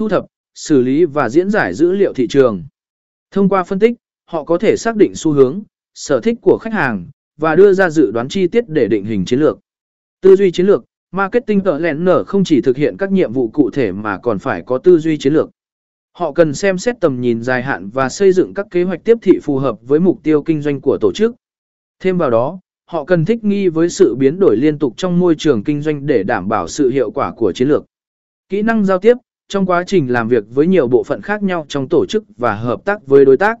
[0.00, 2.64] thu thập, xử lý và diễn giải dữ liệu thị trường.
[3.30, 3.92] Thông qua phân tích,
[4.26, 5.62] họ có thể xác định xu hướng,
[5.94, 9.24] sở thích của khách hàng và đưa ra dự đoán chi tiết để định hình
[9.24, 9.58] chiến lược.
[10.20, 13.48] Tư duy chiến lược, marketing tợ lẹn nở không chỉ thực hiện các nhiệm vụ
[13.48, 15.50] cụ thể mà còn phải có tư duy chiến lược.
[16.12, 19.18] Họ cần xem xét tầm nhìn dài hạn và xây dựng các kế hoạch tiếp
[19.22, 21.34] thị phù hợp với mục tiêu kinh doanh của tổ chức.
[22.02, 25.34] Thêm vào đó, họ cần thích nghi với sự biến đổi liên tục trong môi
[25.38, 27.84] trường kinh doanh để đảm bảo sự hiệu quả của chiến lược.
[28.48, 29.16] Kỹ năng giao tiếp
[29.50, 32.54] trong quá trình làm việc với nhiều bộ phận khác nhau trong tổ chức và
[32.54, 33.58] hợp tác với đối tác.